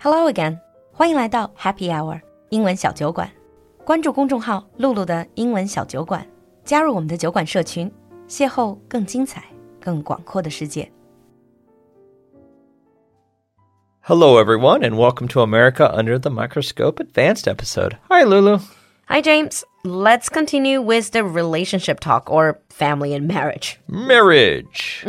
[0.00, 0.58] Hello again，
[0.92, 3.30] 欢迎来到 Happy Hour 英文小酒馆。
[3.84, 6.26] 关注公众号“露露的英文小酒馆”，
[6.64, 7.90] 加入我们的酒馆社群，
[8.28, 9.44] 邂逅更精彩、
[9.80, 10.90] 更广阔的世界。
[14.00, 17.96] Hello, everyone, and welcome to America Under the Microscope Advanced episode.
[18.08, 18.60] Hi, Lulu.
[19.08, 23.78] Hi James, let's continue with the relationship talk or family and marriage.
[23.88, 25.04] Marriage.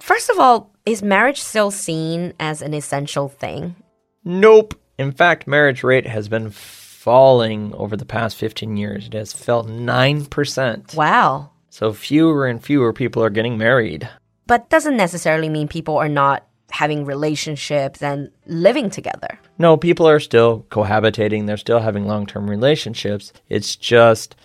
[0.00, 3.76] First of all, is marriage still seen as an essential thing?
[4.25, 4.73] Nope.
[4.97, 9.07] In fact, marriage rate has been falling over the past 15 years.
[9.07, 10.95] It has fell 9%.
[10.95, 11.51] Wow.
[11.69, 14.09] So fewer and fewer people are getting married.
[14.47, 19.39] But doesn't necessarily mean people are not having relationships and living together.
[19.57, 21.45] No, people are still cohabitating.
[21.45, 23.31] They're still having long term relationships.
[23.49, 24.35] It's just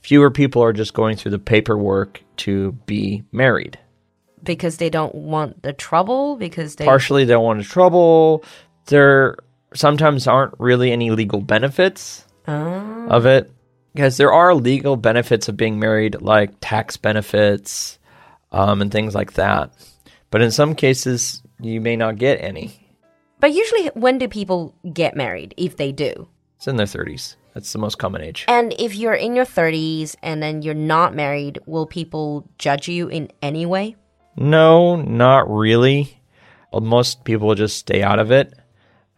[0.00, 3.78] fewer people are just going through the paperwork to be married.
[4.42, 8.44] Because they don't want the trouble, because they partially they don't want the trouble.
[8.86, 9.36] There
[9.74, 13.50] sometimes aren't really any legal benefits of it
[13.94, 17.98] because there are legal benefits of being married, like tax benefits
[18.50, 19.72] um, and things like that.
[20.30, 22.78] But in some cases, you may not get any.
[23.40, 26.28] But usually when do people get married if they do?
[26.56, 27.36] It's in their 30s.
[27.54, 28.46] That's the most common age.
[28.48, 33.08] And if you're in your 30s and then you're not married, will people judge you
[33.08, 33.96] in any way?
[34.36, 36.18] No, not really.
[36.72, 38.54] Well, Most people just stay out of it.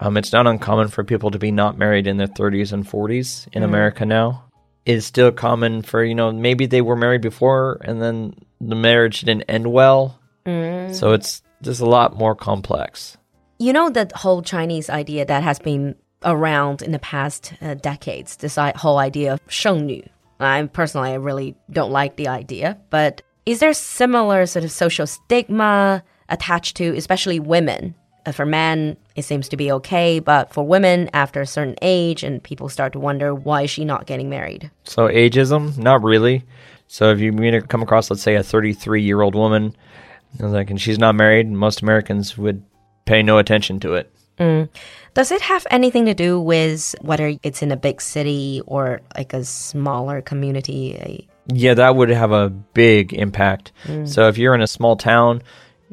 [0.05, 3.49] Um, it's not uncommon for people to be not married in their 30s and 40s
[3.53, 4.45] in America now.
[4.85, 9.23] It's still common for, you know, maybe they were married before and then the marriage
[9.23, 10.19] didn't end well.
[10.93, 13.17] So it's just a lot more complex.
[13.59, 18.37] You know that whole Chinese idea that has been around in the past uh, decades,
[18.37, 20.05] this i- whole idea of 剩女.
[20.39, 25.07] I personally I really don't like the idea, but is there similar sort of social
[25.07, 27.95] stigma attached to especially women?
[28.27, 32.23] Uh, for men, it seems to be okay, but for women after a certain age
[32.23, 34.71] and people start to wonder why is she not getting married?
[34.85, 36.45] So ageism, not really.
[36.89, 39.77] So if you come across, let's say, a 33 year old woman,
[40.39, 42.65] and like, and she's not married, most Americans would
[43.05, 44.11] pay no attention to it.
[44.39, 44.69] Mm.
[45.15, 49.33] Does it have anything to do with whether it's in a big city or like
[49.33, 51.29] a smaller community?
[51.47, 53.71] Yeah, that would have a big impact.
[53.85, 54.09] Mm.
[54.09, 55.43] So if you're in a small town,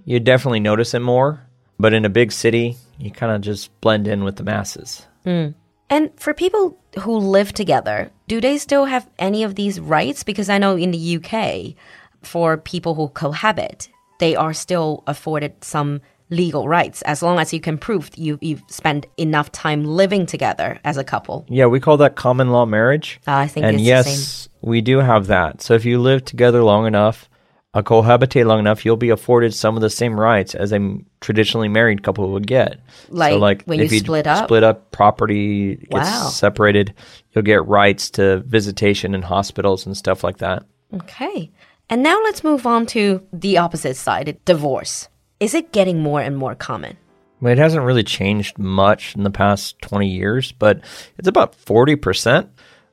[0.05, 1.45] you definitely notice it more.
[1.79, 5.05] But in a big city, you kind of just blend in with the masses.
[5.25, 10.23] And for people who live together, do they still have any of these rights?
[10.23, 11.75] Because I know in the UK,
[12.23, 13.89] for people who cohabit,
[14.19, 16.01] they are still afforded some
[16.31, 20.79] legal rights as long as you can prove you, you've spent enough time living together
[20.83, 21.45] as a couple.
[21.49, 23.19] Yeah, we call that common law marriage.
[23.27, 24.51] Uh, I think and it's yes, the same.
[24.61, 25.61] we do have that.
[25.61, 27.29] So if you live together long enough,
[27.73, 31.69] uh, cohabitate long enough, you'll be afforded some of the same rights as a traditionally
[31.69, 32.79] married couple would get.
[33.09, 34.45] Like so like when if you split up?
[34.45, 36.27] split up, property gets Wow.
[36.29, 36.93] separated,
[37.31, 40.63] you'll get rights to visitation in hospitals and stuff like that.
[40.93, 41.49] Okay.
[41.89, 45.07] And now let's move on to the opposite side divorce.
[45.39, 46.97] Is it getting more and more common?
[47.39, 50.81] Well, It hasn't really changed much in the past 20 years, but
[51.17, 52.47] it's about 40%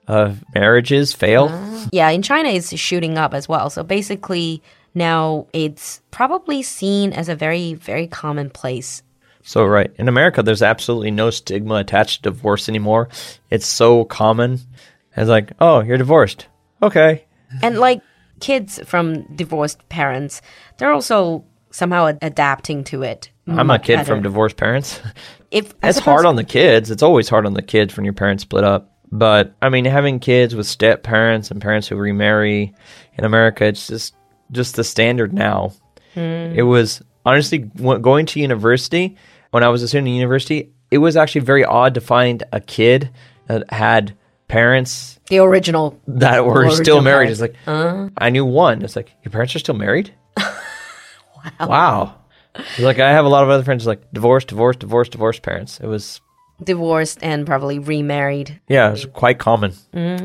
[0.08, 1.48] of marriages fail.
[1.48, 1.88] Mm-hmm.
[1.92, 3.70] Yeah, in China, it's shooting up as well.
[3.70, 4.62] So basically,
[4.94, 9.02] now it's probably seen as a very, very commonplace.
[9.42, 9.90] So, right.
[9.96, 13.08] In America, there's absolutely no stigma attached to divorce anymore.
[13.50, 14.60] It's so common.
[15.16, 16.48] It's like, oh, you're divorced.
[16.82, 17.24] Okay.
[17.62, 18.02] And like
[18.40, 20.42] kids from divorced parents,
[20.78, 23.30] they're also somehow ad- adapting to it.
[23.46, 24.04] I'm a kid better.
[24.14, 25.00] from divorced parents.
[25.50, 26.90] If I It's hard on the kids.
[26.90, 28.87] It's always hard on the kids when your parents split up.
[29.10, 32.74] But I mean, having kids with step parents and parents who remarry
[33.16, 34.14] in America, it's just
[34.52, 35.72] just the standard now.
[36.14, 36.20] Hmm.
[36.54, 39.16] It was honestly going to university
[39.50, 40.72] when I was a student in university.
[40.90, 43.10] It was actually very odd to find a kid
[43.46, 44.16] that had
[44.48, 46.00] parents the original.
[46.08, 47.26] that were Original still married.
[47.26, 47.40] parents.
[47.40, 48.08] It's like uh-huh.
[48.16, 48.82] I knew one.
[48.82, 50.12] It's like your parents are still married.
[50.38, 51.68] wow.
[51.68, 52.14] Wow.
[52.54, 55.80] It's like I have a lot of other friends like divorced, divorced, divorced, divorced parents.
[55.80, 56.20] It was
[56.62, 58.60] Divorced and probably remarried.
[58.68, 59.72] yeah, it's quite common.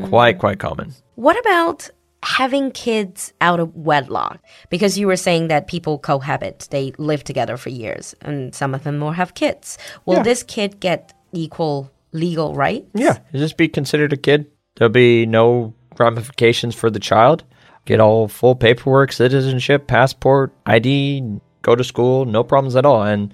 [0.08, 0.92] Quite quite common.
[1.14, 1.88] What about
[2.24, 4.40] having kids out of wedlock?
[4.68, 8.82] Because you were saying that people cohabit, they live together for years, and some of
[8.82, 9.78] them will have kids.
[10.06, 10.22] Will Yeah.
[10.24, 12.86] this kid get equal legal rights?
[12.94, 14.46] Yeah, just be considered a kid.
[14.76, 17.44] There'll be no ramifications for the child.
[17.84, 21.22] Get all full paperwork, citizenship, passport, ID,
[21.62, 23.02] go to school, no problems at all.
[23.02, 23.32] And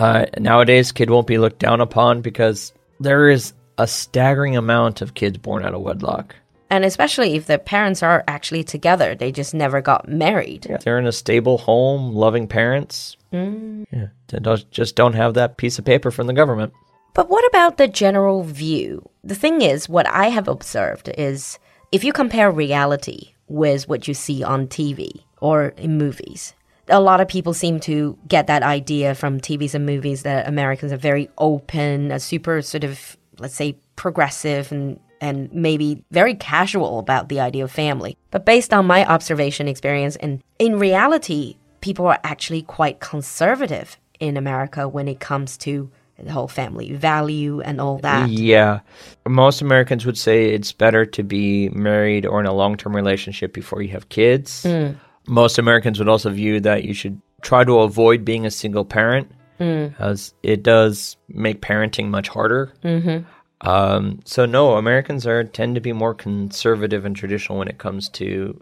[0.00, 5.14] uh, nowadays, kid won't be looked down upon because there is a staggering amount of
[5.14, 6.34] kids born out of wedlock.
[6.70, 10.74] And especially if the parents are actually together, they just never got married.
[10.84, 13.16] They're in a stable home, loving parents.
[13.32, 16.72] Yeah, they don't, just don't have that piece of paper from the government.
[17.12, 19.08] But what about the general view?
[19.24, 21.58] The thing is, what I have observed is
[21.92, 26.54] if you compare reality with what you see on TV or in movies,
[26.90, 30.92] a lot of people seem to get that idea from TVs and movies that Americans
[30.92, 36.98] are very open, a super sort of, let's say, progressive and and maybe very casual
[36.98, 38.16] about the idea of family.
[38.30, 44.38] But based on my observation experience, and in reality, people are actually quite conservative in
[44.38, 48.28] America when it comes to the whole family value and all that.
[48.28, 48.80] Yeah.
[49.26, 53.52] Most Americans would say it's better to be married or in a long term relationship
[53.52, 54.64] before you have kids.
[54.64, 54.96] Mm.
[55.26, 59.30] Most Americans would also view that you should try to avoid being a single parent,
[59.60, 59.94] Mm.
[60.00, 62.72] as it does make parenting much harder.
[62.82, 63.68] Mm-hmm.
[63.68, 68.08] Um, so no, Americans are tend to be more conservative and traditional when it comes
[68.10, 68.58] to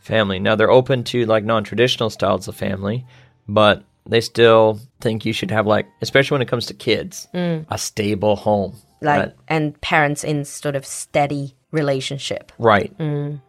[0.00, 0.38] family.
[0.38, 3.06] Now they're open to like non-traditional styles of family,
[3.48, 7.78] but they still think you should have like, especially when it comes to kids, a
[7.78, 8.74] stable home.
[9.00, 12.52] Like That- and parents in sort of steady relationship.
[12.58, 12.92] right.
[12.98, 13.40] And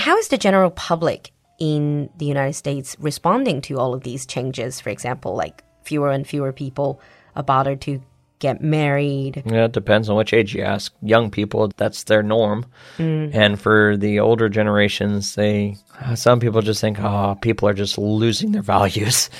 [0.00, 4.80] how is the general public in the United States responding to all of these changes?
[4.80, 7.00] For example, like fewer and fewer people
[7.36, 8.00] are bothered to
[8.38, 9.42] get married.
[9.44, 10.94] Yeah, it depends on which age you ask.
[11.02, 12.66] Young people, that's their norm.
[12.98, 13.34] Mm.
[13.34, 15.76] And for the older generations, they
[16.14, 19.30] some people just think, oh, people are just losing their values.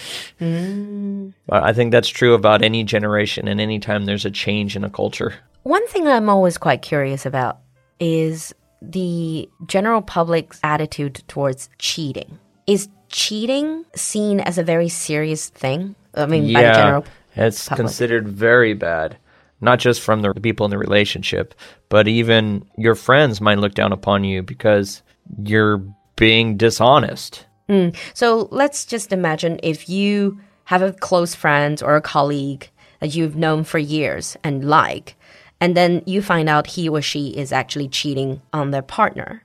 [0.41, 1.32] Mm.
[1.47, 4.85] But I think that's true about any generation and any time there's a change in
[4.85, 5.35] a culture.
[5.62, 7.59] One thing I'm always quite curious about
[8.00, 12.39] is the general public's attitude towards cheating.
[12.67, 15.95] Is cheating seen as a very serious thing?
[16.15, 17.05] I mean, by the general
[17.35, 17.87] it's public.
[17.87, 19.17] considered very bad.
[19.61, 21.55] Not just from the people in the relationship,
[21.89, 25.03] but even your friends might look down upon you because
[25.43, 25.83] you're
[26.17, 27.45] being dishonest.
[27.69, 27.89] Hmm.
[28.15, 32.71] So let's just imagine if you have a close friend or a colleague
[33.01, 35.17] that you've known for years and like,
[35.61, 39.43] and then you find out he or she is actually cheating on their partner.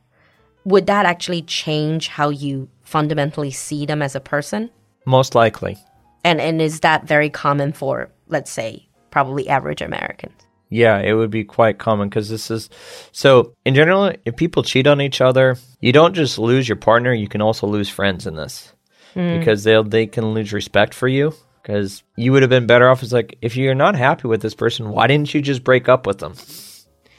[0.65, 4.69] Would that actually change how you fundamentally see them as a person?
[5.05, 5.77] Most likely.
[6.23, 10.33] And and is that very common for, let's say, probably average Americans?
[10.69, 12.69] Yeah, it would be quite common because this is
[13.11, 13.53] so.
[13.65, 17.27] In general, if people cheat on each other, you don't just lose your partner; you
[17.27, 18.73] can also lose friends in this
[19.13, 19.37] hmm.
[19.37, 21.33] because they'll they can lose respect for you
[21.63, 24.53] because you would have been better off as like if you're not happy with this
[24.53, 26.35] person, why didn't you just break up with them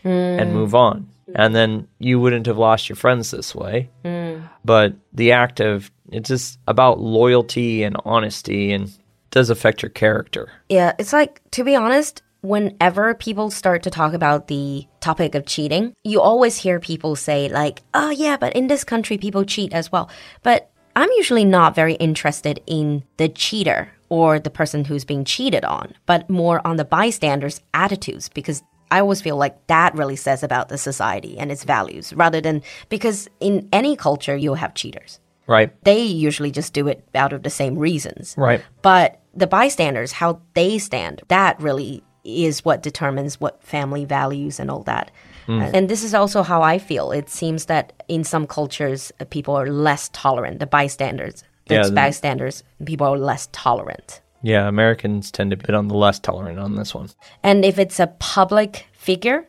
[0.05, 0.55] and hmm.
[0.55, 1.08] move on?
[1.35, 3.91] And then you wouldn't have lost your friends this way.
[4.05, 4.43] Hmm.
[4.64, 8.93] But the act of it's just about loyalty and honesty and
[9.31, 10.50] does affect your character.
[10.69, 15.46] Yeah, it's like, to be honest, whenever people start to talk about the topic of
[15.46, 19.73] cheating, you always hear people say, like, oh, yeah, but in this country, people cheat
[19.73, 20.11] as well.
[20.43, 25.64] But I'm usually not very interested in the cheater or the person who's being cheated
[25.64, 30.43] on, but more on the bystanders' attitudes because I always feel like that really says
[30.43, 35.19] about the society and its values rather than because in any culture, you'll have cheaters.
[35.46, 35.73] Right.
[35.85, 38.35] They usually just do it out of the same reasons.
[38.38, 38.62] Right.
[38.82, 44.70] But the bystanders, how they stand, that really is what determines what family values and
[44.70, 45.10] all that.
[45.46, 47.12] And this is also how I feel.
[47.12, 50.58] It seems that in some cultures, uh, people are less tolerant.
[50.58, 54.22] The bystanders, the Yeah, the- bystanders, people are less tolerant.
[54.40, 57.10] Yeah, Americans tend to be on the less tolerant on this one.
[57.43, 59.46] And if it's a public figure,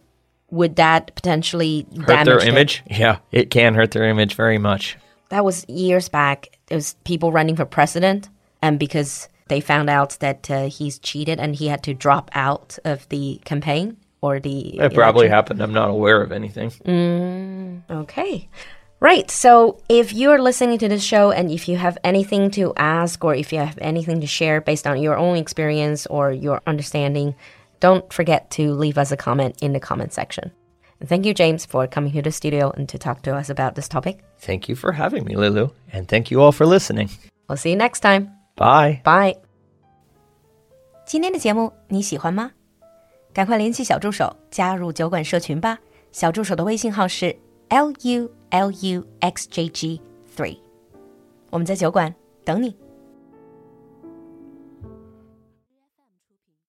[0.52, 2.84] would that potentially hurt damage their the- image.
[2.90, 4.98] Yeah, it can hurt their image very much.
[5.30, 6.58] that was years back.
[6.70, 8.28] It was people running for president,
[8.62, 12.78] and because they found out that uh, he's cheated and he had to drop out
[12.84, 14.80] of the campaign or the.
[14.80, 15.62] It probably happened.
[15.62, 17.84] I'm not aware of anything.
[17.90, 18.50] Okay.
[19.00, 19.30] Right.
[19.30, 23.36] So if you're listening to this show and if you have anything to ask or
[23.36, 27.36] if you have anything to share based on your own experience or your understanding,
[27.80, 30.52] don't forget to leave us a comment in the comment section.
[31.00, 33.76] And thank you, James, for coming to the studio and to talk to us about
[33.76, 34.24] this topic.
[34.40, 37.10] Thank you for having me, Lulu, and thank you all for listening.
[37.50, 38.32] We'll see you next time.
[38.56, 39.02] Bye.
[39.04, 39.38] Bye.
[41.06, 42.52] 今天的节目你喜欢吗？
[43.34, 45.78] 赶快联系小助手加入酒馆社群吧。
[46.14, 47.36] 小助手的微信号是
[47.68, 50.02] l u l u x j g
[50.34, 50.58] three，
[51.50, 52.14] 我们在酒馆
[52.46, 52.74] 等你。